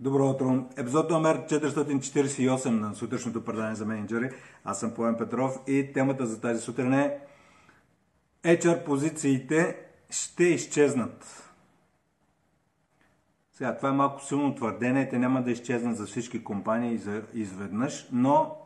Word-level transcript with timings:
Добро 0.00 0.30
утро! 0.30 0.66
Епизод 0.76 1.10
номер 1.10 1.46
448 1.46 2.68
на 2.68 2.94
сутрешното 2.94 3.44
предание 3.44 3.74
за 3.74 3.86
менеджери. 3.86 4.30
Аз 4.64 4.80
съм 4.80 4.94
Поем 4.94 5.16
Петров 5.16 5.58
и 5.66 5.90
темата 5.94 6.26
за 6.26 6.40
тази 6.40 6.60
сутрин 6.60 6.92
е 6.92 7.18
HR 8.44 8.84
позициите 8.84 9.76
ще 10.10 10.44
изчезнат. 10.44 11.50
Сега, 13.52 13.76
това 13.76 13.88
е 13.88 13.92
малко 13.92 14.24
силно 14.24 14.54
твърдение. 14.54 15.08
Те 15.08 15.18
няма 15.18 15.42
да 15.42 15.50
изчезнат 15.50 15.96
за 15.96 16.06
всички 16.06 16.44
компании 16.44 17.00
изведнъж, 17.34 18.08
но 18.12 18.56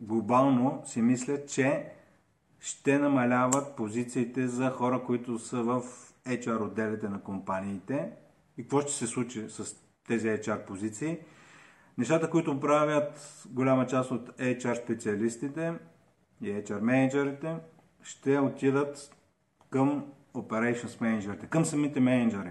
глобално 0.00 0.82
си 0.86 1.02
мисля, 1.02 1.46
че 1.46 1.92
ще 2.60 2.98
намаляват 2.98 3.76
позициите 3.76 4.48
за 4.48 4.70
хора, 4.70 5.02
които 5.06 5.38
са 5.38 5.62
в 5.62 5.82
HR 6.26 6.60
отделите 6.60 7.08
на 7.08 7.20
компаниите. 7.20 8.10
И 8.58 8.62
какво 8.62 8.80
ще 8.80 8.92
се 8.92 9.06
случи 9.06 9.44
с 9.48 9.82
тези 10.08 10.28
HR 10.28 10.64
позиции. 10.66 11.18
Нещата, 11.98 12.30
които 12.30 12.60
правят 12.60 13.42
голяма 13.50 13.86
част 13.86 14.10
от 14.10 14.28
HR 14.28 14.84
специалистите 14.84 15.72
и 16.40 16.50
HR 16.50 16.80
менеджерите, 16.80 17.56
ще 18.02 18.38
отидат 18.38 19.16
към 19.70 20.04
Operations 20.34 21.00
менеджерите, 21.00 21.46
към 21.46 21.64
самите 21.64 22.00
менеджери. 22.00 22.50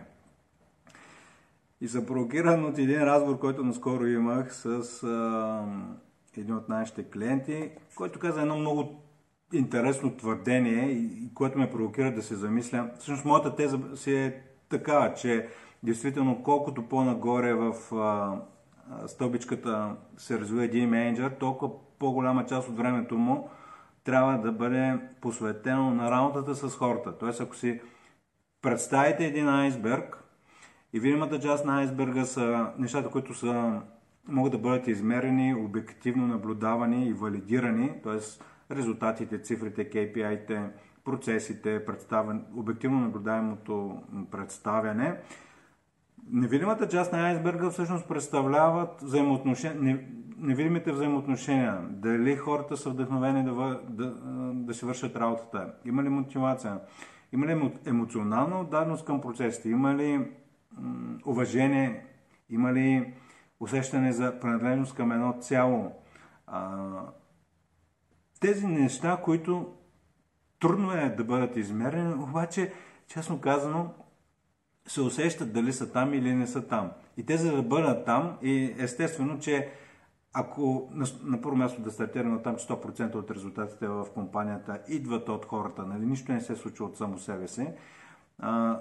И 1.81 1.87
съм 1.87 2.05
провокиран 2.05 2.65
от 2.65 2.77
един 2.77 3.03
разговор, 3.03 3.39
който 3.39 3.63
наскоро 3.63 4.05
имах 4.05 4.55
с 4.55 5.03
а, 5.03 5.65
един 6.37 6.55
от 6.55 6.69
нашите 6.69 7.03
клиенти, 7.03 7.69
който 7.95 8.19
каза 8.19 8.41
едно 8.41 8.57
много 8.57 9.03
интересно 9.53 10.17
твърдение 10.17 10.91
и, 10.91 11.33
което 11.33 11.59
ме 11.59 11.69
провокира 11.69 12.15
да 12.15 12.21
се 12.21 12.35
замисля. 12.35 12.89
Всъщност 12.99 13.25
моята 13.25 13.55
теза 13.55 13.79
си 13.95 14.13
е 14.13 14.41
такава, 14.69 15.13
че 15.13 15.47
Действително, 15.83 16.43
колкото 16.43 16.89
по-нагоре 16.89 17.53
в 17.53 17.95
а, 17.95 18.37
стълбичката 19.07 19.95
се 20.17 20.39
развива 20.39 20.63
един 20.63 20.89
менеджер, 20.89 21.31
толкова 21.31 21.71
по-голяма 21.99 22.45
част 22.45 22.69
от 22.69 22.77
времето 22.77 23.17
му 23.17 23.49
трябва 24.03 24.37
да 24.37 24.51
бъде 24.51 24.99
посветено 25.21 25.93
на 25.93 26.11
работата 26.11 26.55
с 26.55 26.69
хората. 26.75 27.17
Тоест, 27.17 27.41
ако 27.41 27.55
си 27.55 27.81
представите 28.61 29.25
един 29.25 29.47
айсберг 29.47 30.23
и 30.93 30.99
видимата 30.99 31.39
част 31.39 31.65
на 31.65 31.79
айсберга 31.79 32.25
са 32.25 32.71
нещата, 32.77 33.09
които 33.09 33.33
са, 33.33 33.81
могат 34.27 34.51
да 34.51 34.57
бъдат 34.57 34.87
измерени, 34.87 35.55
обективно 35.55 36.27
наблюдавани 36.27 37.07
и 37.07 37.13
валидирани, 37.13 37.91
т.е. 38.03 38.19
резултатите, 38.75 39.41
цифрите, 39.41 39.89
KPI-те, 39.89 40.69
процесите, 41.05 41.85
обективно 42.55 42.99
наблюдаемото 42.99 44.01
представяне, 44.31 45.17
Невидимата 46.33 46.87
част 46.87 47.13
на 47.13 47.27
айсберга 47.27 47.69
всъщност 47.69 48.07
представляват 48.07 49.01
взаимоотношения, 49.01 49.99
невидимите 50.37 50.91
взаимоотношения. 50.91 51.81
Дали 51.89 52.35
хората 52.35 52.77
са 52.77 52.89
вдъхновени 52.89 53.43
да, 53.43 53.81
да, 53.89 54.13
да 54.53 54.73
си 54.73 54.85
вършат 54.85 55.15
работата? 55.15 55.73
Има 55.85 56.03
ли 56.03 56.09
мотивация? 56.09 56.79
Има 57.31 57.47
ли 57.47 57.71
емоционална 57.85 58.59
отдаденост 58.59 59.05
към 59.05 59.21
процесите? 59.21 59.69
Има 59.69 59.95
ли 59.95 60.31
уважение? 61.25 62.05
Има 62.49 62.73
ли 62.73 63.13
усещане 63.59 64.11
за 64.11 64.39
принадлежност 64.39 64.95
към 64.95 65.11
едно 65.11 65.35
цяло? 65.39 65.91
А, 66.47 66.77
тези 68.39 68.67
неща, 68.67 69.21
които 69.23 69.73
трудно 70.59 70.91
е 70.91 71.09
да 71.09 71.23
бъдат 71.23 71.57
измерени, 71.57 72.13
обаче, 72.13 72.73
честно 73.07 73.41
казано, 73.41 73.93
се 74.91 75.01
усещат 75.01 75.53
дали 75.53 75.73
са 75.73 75.91
там 75.91 76.13
или 76.13 76.33
не 76.33 76.47
са 76.47 76.67
там. 76.67 76.91
И 77.17 77.25
те 77.25 77.37
за 77.37 77.55
да 77.55 77.61
бъдат 77.61 78.05
там, 78.05 78.37
и 78.41 78.75
естествено, 78.77 79.39
че 79.39 79.69
ако 80.33 80.89
на, 80.91 81.05
на 81.23 81.41
първо 81.41 81.57
място 81.57 81.81
да 81.81 81.91
стартираме 81.91 82.41
там, 82.41 82.55
че 82.55 82.67
100% 82.67 83.15
от 83.15 83.31
резултатите 83.31 83.87
в 83.87 84.07
компанията 84.13 84.79
идват 84.87 85.29
от 85.29 85.45
хората, 85.45 85.83
нали, 85.83 86.05
нищо 86.05 86.31
не 86.31 86.41
се 86.41 86.55
случва 86.55 86.85
от 86.85 86.97
само 86.97 87.19
себе 87.19 87.47
си, 87.47 87.67
а, 88.39 88.79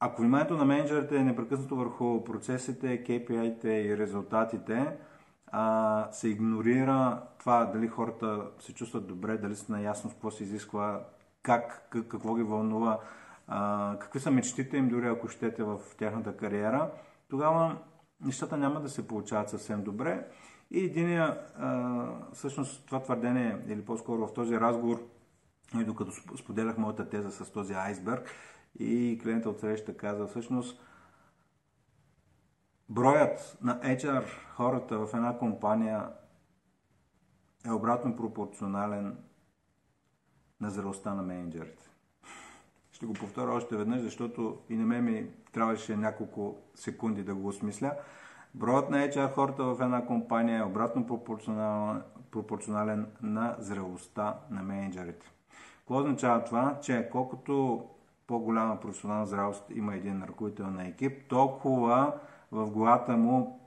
ако 0.00 0.22
вниманието 0.22 0.56
на 0.56 0.64
менеджерите 0.64 1.16
е 1.16 1.24
непрекъснато 1.24 1.76
върху 1.76 2.24
процесите, 2.24 3.04
KPI-те 3.04 3.70
и 3.70 3.98
резултатите, 3.98 4.96
а, 5.46 6.08
се 6.12 6.28
игнорира 6.28 7.22
това 7.38 7.64
дали 7.64 7.88
хората 7.88 8.42
се 8.58 8.74
чувстват 8.74 9.06
добре, 9.06 9.36
дали 9.36 9.56
са 9.56 9.72
наясно 9.72 10.10
с 10.10 10.12
какво 10.12 10.30
се 10.30 10.42
изисква, 10.42 11.00
как, 11.42 11.88
какво 12.08 12.34
ги 12.34 12.42
вълнува, 12.42 12.98
какви 14.00 14.20
са 14.20 14.30
мечтите 14.30 14.76
им, 14.76 14.88
дори 14.88 15.06
ако 15.06 15.28
щете 15.28 15.62
в 15.62 15.80
тяхната 15.98 16.36
кариера, 16.36 16.90
тогава 17.28 17.78
нещата 18.20 18.56
няма 18.56 18.80
да 18.80 18.88
се 18.88 19.08
получават 19.08 19.50
съвсем 19.50 19.82
добре. 19.82 20.26
И 20.70 20.84
единия, 20.84 21.40
всъщност 22.32 22.86
това 22.86 23.02
твърдение, 23.02 23.64
или 23.68 23.84
по-скоро 23.84 24.26
в 24.26 24.34
този 24.34 24.60
разговор, 24.60 25.08
и 25.80 25.84
докато 25.84 26.12
споделях 26.36 26.78
моята 26.78 27.08
теза 27.08 27.30
с 27.30 27.52
този 27.52 27.72
айсберг, 27.72 28.30
и 28.78 29.20
клиента 29.22 29.50
от 29.50 29.60
среща 29.60 29.96
каза, 29.96 30.26
всъщност, 30.26 30.80
броят 32.88 33.58
на 33.62 33.80
HR 33.80 34.24
хората 34.54 34.98
в 34.98 35.14
една 35.14 35.38
компания 35.38 36.08
е 37.66 37.72
обратно 37.72 38.16
пропорционален 38.16 39.18
на 40.60 40.70
зрелостта 40.70 41.14
на 41.14 41.22
менеджерите. 41.22 41.89
Ще 43.00 43.06
го 43.06 43.12
повторя 43.12 43.52
още 43.52 43.76
веднъж, 43.76 44.00
защото 44.00 44.58
и 44.70 44.76
на 44.76 44.86
мен 44.86 45.04
ми 45.04 45.26
трябваше 45.52 45.96
няколко 45.96 46.56
секунди 46.74 47.22
да 47.22 47.34
го 47.34 47.48
осмисля. 47.48 47.92
Броят 48.54 48.90
на 48.90 48.96
HR 48.96 49.32
хората 49.32 49.64
в 49.64 49.80
една 49.80 50.06
компания 50.06 50.58
е 50.58 50.64
обратно 50.64 51.06
пропорционален, 51.06 52.02
пропорционален 52.30 53.06
на 53.22 53.56
зрелостта 53.58 54.38
на 54.50 54.62
менеджерите. 54.62 55.26
Какво 55.78 55.96
означава 55.96 56.44
това? 56.44 56.78
Че 56.82 57.08
колкото 57.12 57.84
по-голяма 58.26 58.80
професионална 58.80 59.26
зрелост 59.26 59.64
има 59.74 59.94
един 59.94 60.22
ръководител 60.24 60.70
на 60.70 60.86
екип, 60.86 61.28
толкова 61.28 62.12
в 62.52 62.70
главата 62.70 63.16
му 63.16 63.60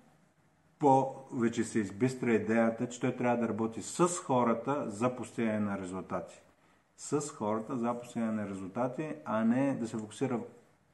повече 0.79 1.63
се 1.63 1.79
избистря 1.79 2.31
идеята, 2.31 2.89
че 2.89 2.99
той 2.99 3.15
трябва 3.15 3.37
да 3.37 3.49
работи 3.49 3.81
с 3.81 4.07
хората 4.07 4.89
за 4.89 5.15
постигане 5.15 5.59
на 5.59 5.77
резултати 5.77 6.43
с 6.97 7.29
хората 7.29 7.77
за 7.77 7.99
постигане 7.99 8.31
на 8.31 8.49
резултати, 8.49 9.15
а 9.25 9.43
не 9.43 9.75
да 9.75 9.87
се 9.87 9.97
фокусира 9.97 10.39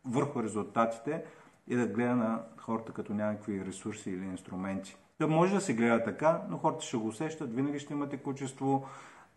върху 0.06 0.44
резултатите 0.44 1.24
и 1.68 1.76
да 1.76 1.88
гледа 1.88 2.16
на 2.16 2.44
хората 2.58 2.94
като 2.94 3.14
някакви 3.14 3.66
ресурси 3.66 4.12
или 4.12 4.26
инструменти. 4.26 4.98
Да 5.20 5.28
може 5.28 5.54
да 5.56 5.62
се 5.62 5.74
гледа 5.74 6.04
така, 6.04 6.42
но 6.50 6.58
хората 6.58 6.86
ще 6.86 6.98
го 6.98 7.08
усещат, 7.08 7.56
винаги 7.56 7.80
ще 7.80 7.94
имате 7.94 8.18
качество, 8.18 8.86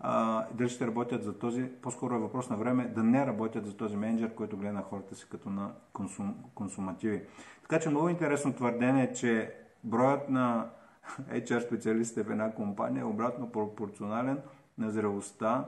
а, 0.00 0.46
дали 0.54 0.68
ще 0.68 0.86
работят 0.86 1.24
за 1.24 1.38
този, 1.38 1.64
по-скоро 1.82 2.14
е 2.14 2.18
въпрос 2.18 2.50
на 2.50 2.56
време 2.56 2.84
да 2.86 3.02
не 3.02 3.26
работят 3.26 3.66
за 3.66 3.76
този 3.76 3.96
менеджер, 3.96 4.34
който 4.34 4.56
гледа 4.56 4.72
на 4.72 4.82
хората 4.82 5.14
си 5.14 5.26
като 5.30 5.50
на 5.50 5.70
консум, 5.92 6.34
консумативи. 6.54 7.22
Така 7.62 7.80
че 7.80 7.90
много 7.90 8.08
интересно 8.08 8.52
твърдение, 8.52 9.12
че 9.12 9.54
броят 9.84 10.28
на 10.28 10.70
HR 11.20 11.66
специалистите 11.66 12.22
в 12.22 12.30
една 12.30 12.54
компания 12.54 13.00
е 13.00 13.04
обратно 13.04 13.52
пропорционален 13.52 14.38
на 14.78 14.90
зрелостта 14.90 15.64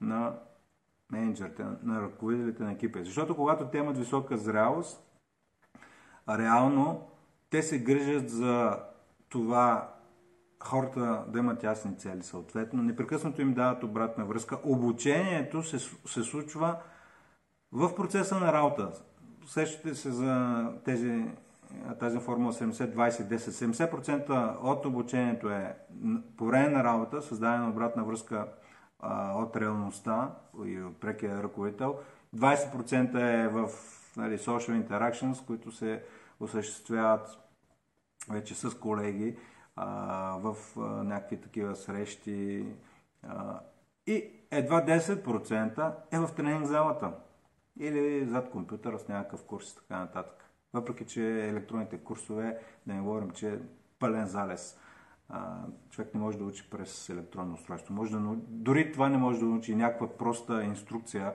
на 0.00 0.34
менеджерите, 1.12 1.64
на 1.82 2.02
ръководителите 2.02 2.62
на 2.62 2.72
екипа. 2.72 2.98
Защото 3.04 3.36
когато 3.36 3.66
те 3.66 3.78
имат 3.78 3.98
висока 3.98 4.36
зрялост, 4.36 5.04
реално 6.28 7.08
те 7.50 7.62
се 7.62 7.78
грижат 7.78 8.30
за 8.30 8.78
това 9.28 9.94
хората 10.60 11.24
да 11.28 11.38
имат 11.38 11.62
ясни 11.62 11.98
цели 11.98 12.22
съответно. 12.22 12.82
Непрекъснато 12.82 13.42
им 13.42 13.54
дават 13.54 13.84
обратна 13.84 14.24
връзка. 14.24 14.58
Обучението 14.64 15.62
се, 15.62 15.78
се 16.06 16.22
случва 16.22 16.76
в 17.72 17.94
процеса 17.94 18.40
на 18.40 18.52
работа. 18.52 18.92
Сещате 19.46 19.94
се 19.94 20.10
за 20.10 20.64
тези, 20.84 21.24
тази 22.00 22.18
формула 22.18 22.52
70-20-10. 22.52 23.36
70% 23.36 24.56
от 24.62 24.86
обучението 24.86 25.50
е 25.50 25.76
по 26.36 26.44
време 26.46 26.68
на 26.68 26.84
работа, 26.84 27.22
създадена 27.22 27.70
обратна 27.70 28.04
връзка 28.04 28.48
а, 29.00 29.32
от 29.38 29.56
реалността 29.56 30.34
и 30.64 30.82
от 30.82 31.00
прекия 31.00 31.42
ръководител. 31.42 31.98
20% 32.36 33.44
е 33.44 33.48
в 33.48 33.70
нали, 34.16 34.38
social 34.38 34.88
interactions, 34.88 35.46
които 35.46 35.72
се 35.72 36.02
осъществяват 36.40 37.38
вече 38.30 38.54
с 38.54 38.78
колеги 38.78 39.36
а, 39.76 39.86
в 40.42 40.56
а, 40.76 40.80
някакви 40.80 41.40
такива 41.40 41.76
срещи. 41.76 42.66
А, 43.22 43.60
и 44.06 44.30
едва 44.50 44.84
10% 44.84 45.94
е 46.10 46.18
в 46.18 46.30
тренинг 46.36 46.66
залата 46.66 47.12
или 47.80 48.26
зад 48.26 48.50
компютъра 48.50 48.98
с 48.98 49.08
някакъв 49.08 49.44
курс 49.44 49.72
и 49.72 49.76
така 49.76 49.98
нататък. 49.98 50.44
Въпреки, 50.72 51.04
че 51.04 51.48
електронните 51.48 51.98
курсове, 51.98 52.58
да 52.86 52.94
не 52.94 53.00
говорим, 53.00 53.30
че 53.30 53.48
е 53.54 53.58
пълен 53.98 54.26
залез 54.26 54.78
а, 55.28 55.56
човек 55.90 56.14
не 56.14 56.20
може 56.20 56.38
да 56.38 56.44
учи 56.44 56.70
през 56.70 57.08
електронно 57.08 57.54
устройство. 57.54 57.94
Може 57.94 58.12
да, 58.12 58.36
дори 58.48 58.92
това 58.92 59.08
не 59.08 59.18
може 59.18 59.40
да 59.40 59.46
научи 59.46 59.76
някаква 59.76 60.16
проста 60.16 60.64
инструкция, 60.64 61.32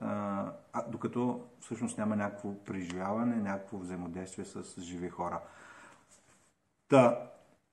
а, 0.00 0.52
докато 0.88 1.44
всъщност 1.60 1.98
няма 1.98 2.16
някакво 2.16 2.64
преживяване, 2.64 3.36
някакво 3.36 3.78
взаимодействие 3.78 4.44
с 4.44 4.80
живи 4.80 5.08
хора. 5.08 5.40
Та, 6.88 7.30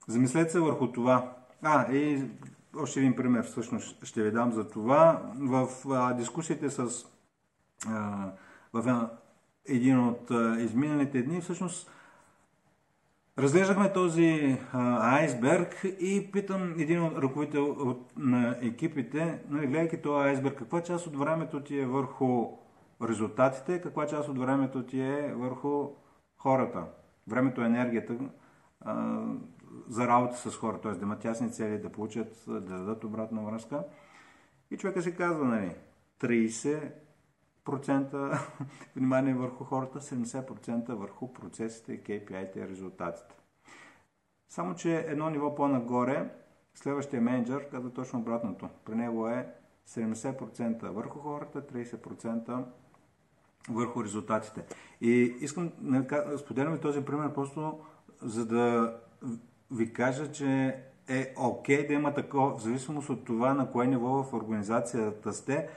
замислете 0.08 0.50
се 0.50 0.60
върху 0.60 0.92
това. 0.92 1.34
А, 1.62 1.92
и 1.92 2.30
още 2.78 3.00
един 3.00 3.16
пример 3.16 3.46
всъщност 3.46 4.06
ще 4.06 4.24
ви 4.24 4.31
дам 4.31 4.52
за 4.52 4.69
това. 4.69 5.31
В 5.36 5.68
а, 5.92 6.13
дискусиите 6.13 6.69
с 6.69 7.06
а, 7.88 8.31
в 8.74 9.10
един 9.66 10.08
от 10.08 10.31
а, 10.31 10.56
изминалите 10.60 11.24
дни 11.24 11.42
всъщност 11.42 11.92
разглеждахме 13.39 13.94
този 13.94 14.57
а, 14.74 15.16
айсберг 15.16 15.86
и 16.00 16.31
питам 16.31 16.75
един 16.80 17.04
от 17.04 17.18
ръководител 17.18 17.66
от, 17.72 18.18
на 18.18 18.57
екипите, 18.62 19.39
нали, 19.50 19.68
гледайки 19.68 20.01
този 20.01 20.28
айсберг, 20.28 20.57
каква 20.57 20.83
част 20.83 21.07
от 21.07 21.18
времето 21.18 21.63
ти 21.63 21.80
е 21.80 21.86
върху 21.86 22.48
резултатите, 23.04 23.81
каква 23.81 24.07
част 24.07 24.30
от 24.30 24.38
времето 24.38 24.86
ти 24.86 25.01
е 25.01 25.33
върху 25.36 25.89
хората. 26.38 26.86
Времето 27.28 27.62
е 27.62 27.66
енергията 27.66 28.18
а, 28.81 29.24
за 29.88 30.07
работа 30.07 30.38
с 30.38 30.56
хора, 30.56 30.81
т.е. 30.81 30.92
да 30.92 31.01
имат 31.01 31.25
ясни 31.25 31.51
цели, 31.51 31.81
да 31.81 31.89
получат, 31.89 32.44
да 32.48 32.62
дадат 32.62 33.04
обратна 33.04 33.42
връзка. 33.42 33.84
И 34.72 34.77
човека 34.77 35.01
си 35.01 35.16
казва, 35.16 35.45
нали, 35.45 35.75
30% 36.19 36.92
внимание 38.96 39.34
върху 39.34 39.63
хората, 39.63 40.00
70% 40.00 40.94
върху 40.94 41.34
процесите, 41.34 42.04
KPI-те 42.04 42.60
и 42.60 42.68
резултатите. 42.68 43.36
Само, 44.50 44.75
че 44.75 45.06
едно 45.08 45.30
ниво 45.30 45.56
по-нагоре, 45.56 46.30
следващия 46.75 47.22
менеджер 47.22 47.69
казва 47.69 47.94
точно 47.94 48.19
обратното. 48.19 48.69
При 48.86 48.96
него 48.96 49.28
е 49.28 49.48
70% 49.88 50.90
върху 50.90 51.19
хората, 51.19 51.62
30% 51.62 52.63
върху 53.69 54.04
резултатите. 54.04 54.63
И 55.02 55.36
искам 55.40 55.72
да 55.80 56.38
споделям 56.38 56.80
този 56.80 57.06
пример 57.06 57.34
просто 57.34 57.80
за 58.22 58.46
да 58.46 58.96
ви 59.72 59.94
кажа, 59.94 60.31
че 60.31 60.75
е 61.08 61.34
окей 61.38 61.78
okay 61.78 61.88
да 61.88 61.94
има 61.94 62.13
такова, 62.13 62.58
в 62.58 62.62
зависимост 62.62 63.10
от 63.10 63.25
това 63.25 63.54
на 63.54 63.72
кое 63.72 63.88
ниво 63.88 64.24
в 64.24 64.34
организацията 64.34 65.34
сте, 65.34 65.69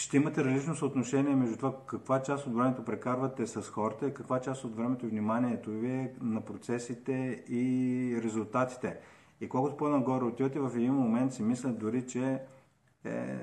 ще 0.00 0.16
имате 0.16 0.44
различно 0.44 0.76
съотношение 0.76 1.34
между 1.34 1.56
това 1.56 1.74
каква 1.86 2.22
част 2.22 2.46
от 2.46 2.54
времето 2.54 2.84
прекарвате 2.84 3.46
с 3.46 3.62
хората 3.62 4.06
и 4.06 4.14
каква 4.14 4.40
част 4.40 4.64
от 4.64 4.76
времето 4.76 5.06
вниманието 5.06 5.70
ви 5.70 5.90
е 5.90 6.14
на 6.20 6.40
процесите 6.40 7.44
и 7.48 8.20
резултатите. 8.24 8.98
И 9.40 9.48
колкото 9.48 9.76
по-нагоре 9.76 10.24
отивате, 10.24 10.60
в 10.60 10.72
един 10.76 10.94
момент 10.94 11.34
си 11.34 11.42
мислят 11.42 11.78
дори, 11.78 12.06
че 12.06 12.42
е 13.04 13.38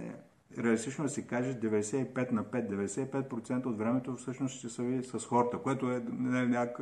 реалистично 0.58 1.04
да 1.04 1.10
си 1.10 1.28
кажеш 1.28 1.56
95 1.56 2.32
на 2.32 2.44
5, 2.44 3.22
95% 3.22 3.66
от 3.66 3.78
времето 3.78 4.16
всъщност 4.16 4.56
ще 4.56 4.70
са 4.70 4.84
ви 4.84 5.04
с 5.04 5.20
хората, 5.20 5.58
което 5.58 5.92
е 5.92 6.04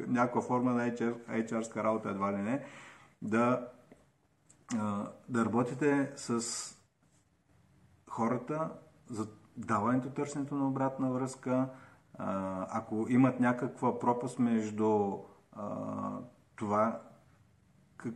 някаква 0.08 0.42
форма 0.42 0.74
на 0.74 0.90
HR-ска 0.90 1.84
работа, 1.84 2.10
едва 2.10 2.34
ли 2.34 2.38
не, 2.38 2.66
да, 3.22 3.68
да 5.30 5.46
работите 5.46 6.12
с 6.16 6.42
хората 8.08 8.70
за 9.10 9.28
даването, 9.58 10.10
търсенето 10.10 10.56
на 10.56 10.68
обратна 10.68 11.12
връзка, 11.12 11.70
ако 12.70 13.06
имат 13.10 13.40
някаква 13.40 14.00
пропаст 14.00 14.40
между 14.40 15.18
това 16.56 17.02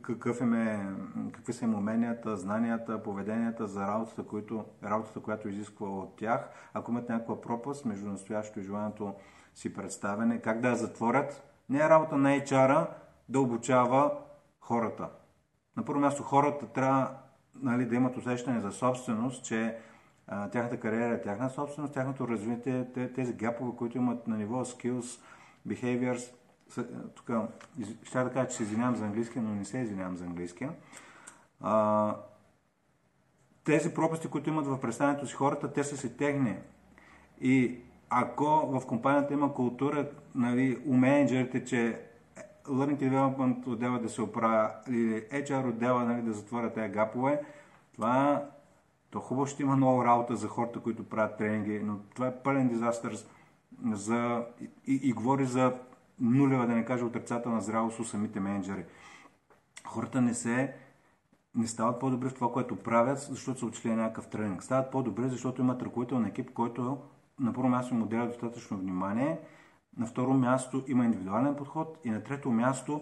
какъв 0.02 0.42
им 0.42 0.54
е, 0.54 0.94
какви 1.32 1.54
са 1.54 1.66
им 1.66 1.76
уменията, 1.76 2.38
знанията, 2.38 3.04
поведенията 3.04 3.68
за 3.68 3.88
работата, 3.88 4.24
които, 4.24 4.66
работата, 4.84 5.20
която 5.20 5.50
изисква 5.50 5.88
от 5.88 6.16
тях. 6.16 6.50
Ако 6.74 6.92
имат 6.92 7.10
някаква 7.10 7.42
пропаст 7.42 7.86
между 7.86 8.10
настоящето 8.10 8.60
и 8.60 8.64
желанието 8.64 9.14
си 9.56 9.74
представяне, 9.74 10.42
как 10.42 10.62
да 10.62 10.70
я 10.70 10.76
затворят. 10.76 11.44
Не 11.70 11.78
е 11.78 11.90
работа 11.90 12.18
на 12.18 12.30
HR-а 12.30 12.88
да 13.30 13.40
обучава 13.40 14.12
хората. 14.60 15.10
На 15.78 15.86
първо 15.86 16.00
място 16.00 16.24
хората 16.24 16.68
трябва 16.68 17.10
нали, 17.56 17.86
да 17.86 17.96
имат 17.96 18.18
усещане 18.18 18.60
за 18.60 18.72
собственост, 18.72 19.46
че 19.46 19.78
тяхната 20.52 20.80
кариера 20.80 21.14
е 21.14 21.22
тяхна 21.22 21.50
собственост, 21.50 21.94
тяхното 21.94 22.28
развитие, 22.28 22.88
тези 23.16 23.34
гяпове, 23.34 23.72
които 23.78 23.98
имат 23.98 24.28
на 24.28 24.38
ниво 24.38 24.66
skills, 24.66 25.22
behaviors, 25.68 26.34
тук 27.16 27.32
ще 28.04 28.24
да 28.24 28.30
кажа, 28.30 28.48
че 28.48 28.56
се 28.56 28.64
извинявам 28.64 28.96
за 28.96 29.06
английския, 29.06 29.42
но 29.42 29.56
не 29.56 29.66
се 29.66 29.78
извинявам 29.78 30.18
за 30.18 30.26
английския. 30.26 30.72
Тези 33.64 33.94
пропасти, 33.94 34.28
които 34.28 34.50
имат 34.50 34.68
в 34.68 34.82
представянето 34.82 35.28
си 35.28 35.34
хората, 35.34 35.74
те 35.74 35.84
са 35.84 35.98
си 35.98 36.18
техни. 36.18 36.58
И 37.42 37.82
ако 38.10 38.46
в 38.46 38.88
компанията 38.88 39.34
има 39.34 39.54
култура, 39.54 40.10
нали, 40.36 40.82
у 40.86 40.94
менеджерите, 40.94 41.66
че 41.66 42.02
Learning 42.66 42.98
Development 42.98 43.68
отдела 43.68 44.00
да 44.00 44.10
се 44.10 44.22
оправя 44.22 44.72
или 44.90 45.22
HR 45.22 45.70
отдела 45.70 46.04
нали, 46.04 46.22
да 46.22 46.34
затворя 46.34 46.74
тези 46.74 46.94
гапове, 46.94 47.42
това 47.96 48.46
то 49.12 49.20
хубаво 49.20 49.48
ще 49.48 49.64
има 49.64 49.76
много 49.76 50.06
работа 50.06 50.36
за 50.36 50.48
хората, 50.48 50.80
които 50.80 51.10
правят 51.10 51.38
тренинги, 51.38 51.80
но 51.80 51.98
това 52.16 52.28
е 52.28 52.36
пълен 52.44 52.68
дизастър 52.68 53.18
за, 53.92 54.46
и, 54.88 55.00
и 55.04 55.14
говори 55.14 55.46
за 55.46 55.74
нулева, 56.20 56.68
да 56.68 56.76
не 56.76 56.86
кажа 56.86 57.06
отрицателна 57.06 57.62
зрялост 57.62 58.00
у 58.00 58.04
самите 58.04 58.40
менеджери. 58.40 58.86
Хората 59.86 60.22
не 60.22 60.34
се 60.34 60.74
не 61.56 61.68
стават 61.68 62.00
по-добри 62.00 62.30
в 62.30 62.34
това, 62.34 62.52
което 62.52 62.76
правят, 62.76 63.20
защото 63.20 63.60
са 63.60 63.66
учили 63.66 63.96
някакъв 63.96 64.28
тренинг. 64.28 64.64
Стават 64.64 64.92
по-добри, 64.92 65.30
защото 65.30 65.62
имат 65.62 65.82
ръководител 65.82 66.20
на 66.20 66.28
екип, 66.28 66.54
който 66.54 66.98
на 67.40 67.54
първо 67.54 67.70
място 67.70 67.96
му 67.96 68.04
отделя 68.04 68.28
достатъчно 68.28 68.78
внимание, 68.78 69.40
на 69.98 70.06
второ 70.06 70.34
място 70.34 70.84
има 70.88 71.06
индивидуален 71.06 71.56
подход 71.56 71.98
и 72.04 72.10
на 72.10 72.24
трето 72.24 72.52
място 72.52 73.02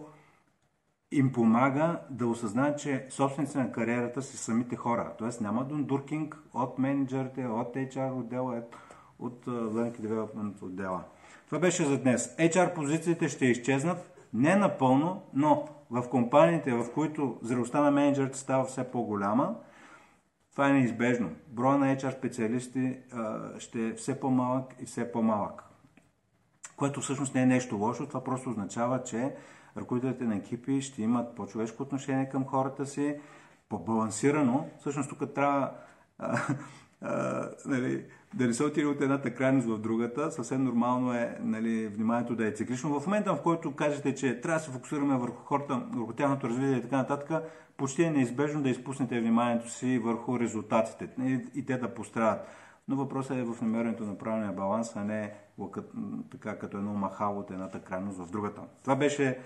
им 1.11 1.31
помага 1.31 1.99
да 2.09 2.27
осъзнаят, 2.27 2.79
че 2.79 3.05
собственици 3.09 3.57
на 3.57 3.71
кариерата 3.71 4.21
си 4.21 4.37
самите 4.37 4.75
хора. 4.75 5.13
Тоест 5.17 5.41
няма 5.41 5.63
дундуркинг 5.63 6.37
от 6.53 6.79
менеджерите, 6.79 7.45
от 7.45 7.75
HR 7.75 8.19
отдела, 8.19 8.61
от 9.19 9.45
Learning 9.45 9.99
Development 9.99 10.61
отдела. 10.61 11.03
Това 11.45 11.59
беше 11.59 11.85
за 11.85 11.97
днес. 12.01 12.35
HR 12.35 12.73
позициите 12.73 13.29
ще 13.29 13.45
изчезнат, 13.45 14.13
не 14.33 14.55
напълно, 14.55 15.23
но 15.33 15.67
в 15.89 16.09
компаниите, 16.09 16.73
в 16.73 16.85
които 16.93 17.39
зрелостта 17.41 17.81
на 17.81 17.91
менеджерите 17.91 18.37
става 18.37 18.65
все 18.65 18.91
по-голяма, 18.91 19.55
това 20.51 20.69
е 20.69 20.73
неизбежно. 20.73 21.29
Броя 21.47 21.77
на 21.77 21.95
HR 21.95 22.17
специалисти 22.17 22.97
ще 23.57 23.87
е 23.87 23.93
все 23.93 24.19
по-малък 24.19 24.75
и 24.79 24.85
все 24.85 25.11
по-малък. 25.11 25.63
Което 26.77 27.01
всъщност 27.01 27.35
не 27.35 27.41
е 27.41 27.45
нещо 27.45 27.77
лошо, 27.77 28.07
това 28.07 28.23
просто 28.23 28.49
означава, 28.49 29.03
че 29.03 29.35
ръководителите 29.77 30.23
на 30.23 30.35
екипи 30.35 30.81
ще 30.81 31.01
имат 31.01 31.35
по-човешко 31.35 31.83
отношение 31.83 32.29
към 32.29 32.45
хората 32.45 32.85
си, 32.85 33.15
по-балансирано. 33.69 34.65
Всъщност 34.79 35.09
тук 35.09 35.33
трябва 35.33 35.71
а, 36.19 36.39
нали, 37.65 38.05
да 38.33 38.47
не 38.47 38.53
се 38.53 38.63
отиде 38.63 38.87
от 38.87 39.01
едната 39.01 39.33
крайност 39.33 39.67
в 39.67 39.79
другата. 39.79 40.31
Съвсем 40.31 40.63
нормално 40.63 41.13
е 41.13 41.37
нали, 41.41 41.87
вниманието 41.87 42.35
да 42.35 42.47
е 42.47 42.51
циклично. 42.51 42.99
В 42.99 43.07
момента, 43.07 43.35
в 43.35 43.41
който 43.41 43.75
кажете, 43.75 44.15
че 44.15 44.41
трябва 44.41 44.59
да 44.59 44.65
се 44.65 44.71
фокусираме 44.71 45.17
върху 45.17 45.43
хората, 45.43 45.81
върху 45.91 46.13
тяхното 46.13 46.49
развитие 46.49 46.77
и 46.77 46.81
така 46.81 46.97
нататък, 46.97 47.43
почти 47.77 48.03
е 48.03 48.11
неизбежно 48.11 48.63
да 48.63 48.69
изпуснете 48.69 49.19
вниманието 49.19 49.69
си 49.69 49.99
върху 49.99 50.39
резултатите 50.39 51.09
и, 51.21 51.39
и 51.55 51.65
те 51.65 51.77
да 51.77 51.93
пострадат. 51.93 52.47
Но 52.87 52.95
въпросът 52.95 53.37
е 53.37 53.43
в 53.43 53.61
намерението 53.61 54.03
на 54.03 54.17
правилния 54.17 54.51
баланс, 54.51 54.95
а 54.95 55.03
не 55.03 55.33
така 56.31 56.57
като 56.57 56.77
едно 56.77 56.93
махало 56.93 57.39
от 57.39 57.51
едната 57.51 57.79
крайност 57.79 58.17
в 58.17 58.31
другата. 58.31 58.61
Това 58.83 58.95
беше 58.95 59.39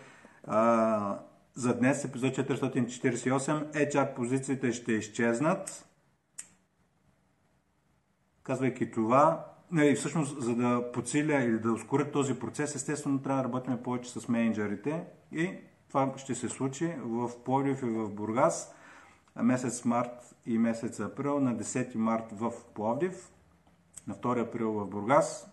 за 1.55 1.77
днес, 1.79 2.05
епизод 2.05 2.35
448. 2.35 3.91
HR 3.91 4.15
позициите 4.15 4.71
ще 4.71 4.91
изчезнат. 4.91 5.87
Казвайки 8.43 8.91
това, 8.91 9.45
нали, 9.71 9.95
всъщност, 9.95 10.41
за 10.41 10.55
да 10.55 10.91
подсиля 10.91 11.33
или 11.33 11.59
да 11.59 11.71
ускоря 11.71 12.11
този 12.11 12.39
процес, 12.39 12.75
естествено 12.75 13.21
трябва 13.21 13.41
да 13.41 13.47
работим 13.47 13.83
повече 13.83 14.11
с 14.11 14.27
менеджерите 14.27 15.03
и 15.31 15.57
това 15.87 16.13
ще 16.17 16.35
се 16.35 16.49
случи 16.49 16.95
в 17.03 17.31
Пловдив 17.43 17.81
и 17.81 17.85
в 17.85 18.09
Бургас 18.09 18.73
месец 19.35 19.85
март 19.85 20.35
и 20.45 20.57
месец 20.57 20.99
април, 20.99 21.39
на 21.39 21.55
10 21.55 21.95
март 21.95 22.31
в 22.31 22.51
Пловдив, 22.73 23.31
на 24.07 24.15
2 24.15 24.41
април 24.41 24.71
в 24.71 24.87
Бургас. 24.87 25.47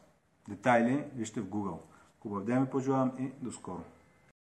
Детайли 0.49 1.05
вижте 1.15 1.41
в 1.41 1.47
Google. 1.47 1.79
Хубав 2.21 2.45
ден 2.45 2.65
ви 2.65 2.71
пожелавам 2.71 3.13
и 3.19 3.33
до 3.43 3.53
скоро! 3.53 3.83